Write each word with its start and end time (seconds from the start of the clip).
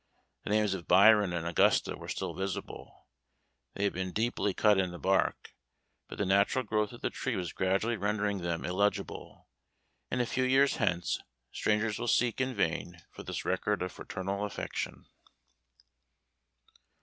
The 0.43 0.49
names 0.49 0.73
of 0.73 0.87
BYRON 0.87 1.31
and 1.31 1.45
AUGUSTA 1.45 1.95
were 1.95 2.07
still 2.07 2.33
visible. 2.33 3.05
They 3.75 3.83
had 3.83 3.93
been 3.93 4.11
deeply 4.13 4.51
cut 4.51 4.79
in 4.79 4.89
the 4.89 4.97
bark, 4.97 5.53
but 6.07 6.17
the 6.17 6.25
natural 6.25 6.65
growth 6.65 6.91
of 6.91 7.01
the 7.01 7.11
tree 7.11 7.35
was 7.35 7.53
gradually 7.53 7.97
rendering 7.97 8.39
them 8.39 8.65
illegible, 8.65 9.47
and 10.09 10.19
a 10.19 10.25
few 10.25 10.43
years 10.43 10.77
hence, 10.77 11.19
strangers 11.51 11.99
will 11.99 12.07
seek 12.07 12.41
in 12.41 12.55
vain 12.55 13.03
for 13.11 13.21
this 13.21 13.45
record 13.45 13.83
of 13.83 13.91
fraternal 13.91 14.43
affection. 14.43 15.05